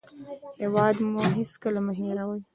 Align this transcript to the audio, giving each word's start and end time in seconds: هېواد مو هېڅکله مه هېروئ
هېواد 0.61 0.95
مو 1.11 1.21
هېڅکله 1.37 1.79
مه 1.85 1.93
هېروئ 1.99 2.41